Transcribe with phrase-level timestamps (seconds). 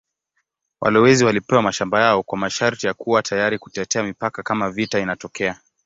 [0.81, 5.57] Walowezi walipewa mashamba yao kwa masharti ya kuwa tayari kutetea mipaka kama vita inatokea.